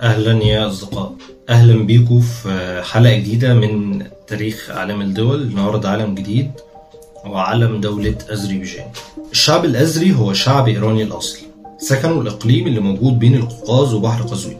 [0.00, 1.12] أهلا يا أصدقاء.
[1.48, 5.42] أهلا بيكم في حلقة جديدة من تاريخ أعلام الدول.
[5.42, 6.50] النهاردة عالم جديد
[7.26, 8.86] وعلم دولة أذربيجان
[9.32, 11.38] الشعب الأزري هو شعب إيراني الأصل
[11.78, 14.58] سكنوا الإقليم اللي موجود بين القوقاز وبحر قزوين.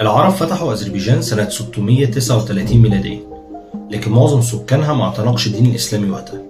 [0.00, 3.18] العرب فتحوا أذربيجان سنة 639 ميلادية
[3.90, 6.42] لكن معظم سكانها ما اعتنقش الدين الإسلامي وقتها.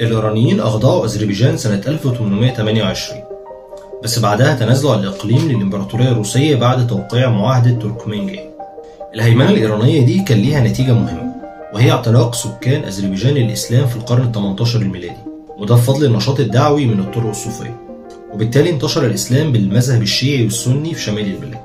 [0.00, 3.23] الإيرانيين أخضعوا أذربيجان سنة 1828
[4.04, 8.50] بس بعدها تنازلوا عن الإقليم للإمبراطورية الروسية بعد توقيع معاهدة تركمانجان
[9.14, 11.34] الهيمنة الإيرانية دي كان ليها نتيجة مهمة
[11.74, 15.20] وهي اعتناق سكان أذربيجان للإسلام في القرن ال 18 الميلادي
[15.58, 17.80] وده بفضل النشاط الدعوي من الطرق الصوفية.
[18.32, 21.64] وبالتالي انتشر الإسلام بالمذهب الشيعي والسني في شمال البلاد.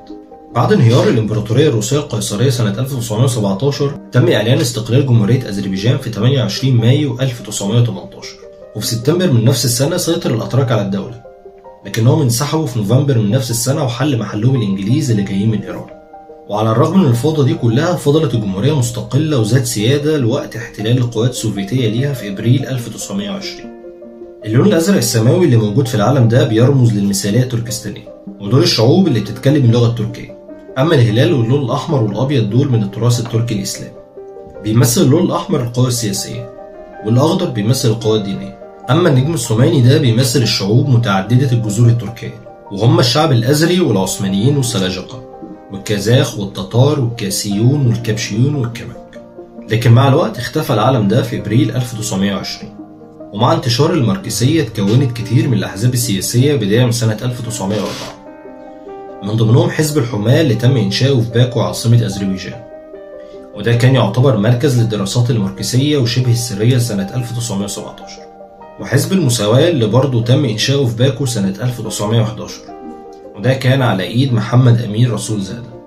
[0.54, 7.20] بعد انهيار الإمبراطورية الروسية القيصرية سنة 1917 تم إعلان استقلال جمهورية أذربيجان في 28 مايو
[7.20, 8.28] 1918
[8.76, 11.29] وفي سبتمبر من نفس السنة سيطر الأتراك على الدولة.
[11.86, 15.86] لكنهم انسحبوا في نوفمبر من نفس السنة وحل محلهم الإنجليز اللي جايين من إيران.
[16.48, 21.88] وعلى الرغم من الفوضى دي كلها فضلت الجمهورية مستقلة وذات سيادة لوقت احتلال القوات السوفيتية
[21.88, 23.70] ليها في إبريل 1920
[24.44, 28.08] اللون الأزرق السماوي اللي موجود في العالم ده بيرمز للمثالية التركستانية
[28.40, 30.38] ودول الشعوب اللي بتتكلم اللغة التركية.
[30.78, 33.94] أما الهلال واللون الأحمر والأبيض دول من التراث التركي الإسلامي.
[34.64, 36.50] بيمثل اللون الأحمر القوى السياسية
[37.06, 38.59] والأخضر بيمثل القوى الدينية.
[38.90, 42.40] أما النجم الثماني ده بيمثل الشعوب متعددة الجذور التركية
[42.72, 45.24] وهم الشعب الأذري والعثمانيين والسلاجقة
[45.72, 48.96] والكازاخ والتتار والكاسيون والكبشيون والكمك.
[49.70, 52.72] لكن مع الوقت اختفى العالم ده في إبريل 1920
[53.32, 57.88] ومع انتشار الماركسية اتكونت كتير من الأحزاب السياسية بداية من سنة 1904
[59.22, 62.60] من ضمنهم حزب الهمة اللي تم إنشاؤه في باكو عاصمة أذربيجان
[63.54, 68.29] وده كان يعتبر مركز للدراسات الماركسية وشبه السرية سنة 1917
[68.80, 72.54] وحزب المساواة اللي برضه تم إنشاؤه في باكو سنة 1911
[73.36, 75.80] وده كان على إيد محمد أمين رسول زادة.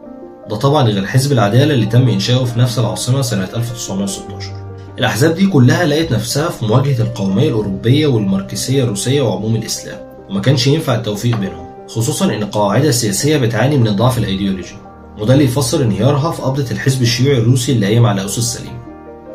[0.50, 4.52] ده طبعا غير حزب العدالة اللي تم إنشاؤه في نفس العاصمة سنة 1916
[5.00, 10.68] الأحزاب دي كلها لقت نفسها في مواجهة القومية الأوروبية والماركسية الروسية وعموم الإسلام وما كانش
[10.68, 14.76] ينفع التوفيق بينهم خصوصا إن القواعد السياسية بتعاني من الضعف الأيديولوجي.
[15.20, 18.80] وده اللي يفسر انهيارها في قبضة الحزب الشيوعي الروسي اللي قايم على أسس سليمة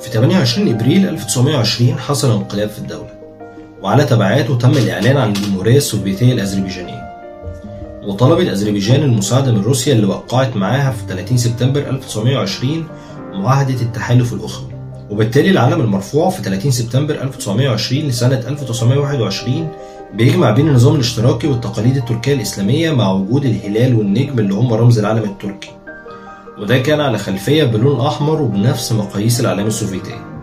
[0.01, 3.18] في 28 إبريل 1920 حصل انقلاب في الدولة.
[3.83, 7.09] وعلى تبعاته تم الإعلان عن الجمهورية السوفيتية الأذربيجانية.
[8.07, 12.87] وطلبت أذربيجان المساعدة من روسيا اللي وقعت معاها في 30 سبتمبر 1920
[13.33, 14.69] معاهدة التحالف الأخوي
[15.11, 19.69] وبالتالي العلم المرفوع في 30 سبتمبر 1920 لسنة 1921
[20.15, 25.23] بيجمع بين النظام الاشتراكي والتقاليد التركية الإسلامية مع وجود الهلال والنجم اللي هم رمز العلم
[25.25, 25.71] التركي.
[26.59, 30.38] وده كان على خلفية بلون أحمر وبنفس مقاييس الأعلام السوفيتية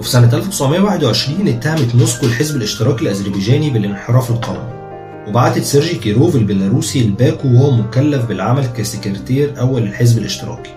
[0.00, 4.80] وفي سنة 1921 اتهمت موسكو الحزب الاشتراكي الأذربيجاني بالانحراف القومي.
[5.28, 10.70] وبعتت سيرجي كيروف البيلاروسي لباكو وهو مكلف بالعمل كسكرتير أول الحزب الاشتراكي.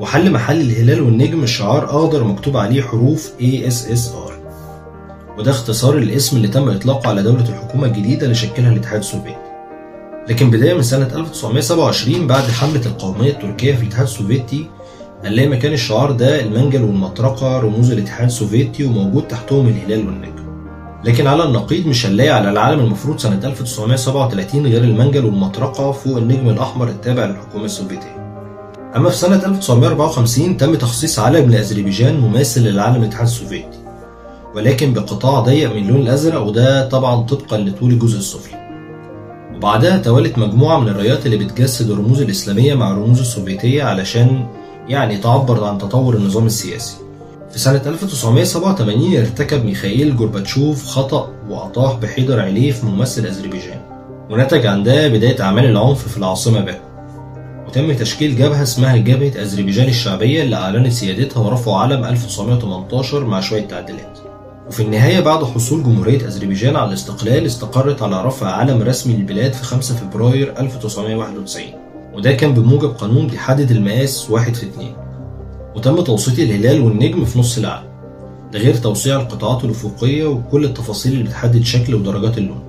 [0.00, 4.32] وحل محل الهلال والنجم شعار أخضر مكتوب عليه حروف ASSR
[5.38, 9.36] وده اختصار الاسم اللي تم إطلاقه على دولة الحكومة الجديدة اللي شكلها الاتحاد السوفيتي.
[10.28, 14.66] لكن بداية من سنة 1927 بعد حملة القومية التركية في الاتحاد السوفيتي
[15.28, 20.48] هنلاقي مكان الشعار ده المنجل والمطرقة رموز الاتحاد السوفيتي وموجود تحتهم الهلال والنجم.
[21.04, 26.48] لكن على النقيض مش هنلاقي على العلم المفروض سنة 1937 غير المنجل والمطرقة فوق النجم
[26.48, 28.40] الأحمر التابع للحكومة السوفيتية.
[28.96, 33.78] أما في سنة 1954 تم تخصيص علم لأذربيجان مماثل للعلم الاتحاد السوفيتي.
[34.54, 38.58] ولكن بقطاع ضيق من اللون الأزرق وده طبعا طبقا لطول الجزء السفلي.
[39.56, 44.46] وبعدها توالت مجموعة من الرايات اللي بتجسد الرموز الإسلامية مع الرموز السوفيتية علشان
[44.88, 46.96] يعني تعبر عن تطور النظام السياسي.
[47.52, 53.80] في سنة 1987 ارتكب ميخائيل جورباتشوف خطأ وأطاح بحيدر عليف ممثل أذربيجان.
[54.30, 56.88] ونتج عن ده بداية أعمال العنف في العاصمة باكو
[57.66, 63.66] وتم تشكيل جبهة اسمها جبهة أذربيجان الشعبية اللي أعلنت سيادتها ورفعوا علم 1918 مع شوية
[63.66, 64.18] تعديلات.
[64.68, 69.62] وفي النهاية بعد حصول جمهورية أذربيجان على الاستقلال استقرت على رفع علم رسمي للبلاد في
[69.64, 71.64] 5 فبراير 1991
[72.14, 74.92] وده كان بموجب قانون بيحدد المقاس واحد في اتنين.
[75.76, 77.88] وتم توسيط الهلال والنجم في نص العلم
[78.52, 82.62] ده غير توسيع القطاعات الأفقية وكل التفاصيل اللي بتحدد شكل ودرجات اللون.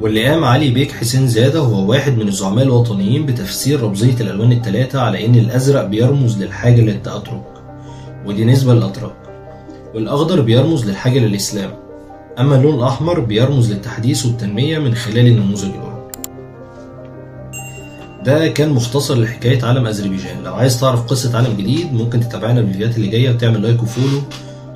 [0.00, 5.00] واللي قام علي بيك حسين زادة هو واحد من الزعماء الوطنيين بتفسير رمزية الألوان الثلاثة
[5.00, 7.44] على إن الأزرق بيرمز للحاجة للتأترك.
[8.26, 9.16] ودي نسبة للأتراك.
[9.94, 11.70] والأخضر بيرمز للحاجة للإسلام.
[12.40, 15.95] أما اللون الأحمر بيرمز للتحديث والتنمية من خلال النموذج الأوروبي
[18.26, 20.42] ده كان مختصر لحكاية علم أذربيجان.
[20.42, 24.22] لو عايز تعرف قصة علم جديد ممكن تتابعنا الفيديوهات اللي جاية وتعمل like و follow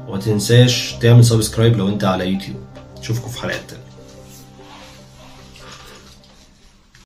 [0.08, 2.56] وما تنساش تعمل subscribe لو أنت على يوتيوب.
[3.00, 3.89] اشوفكم في حلقات تانية.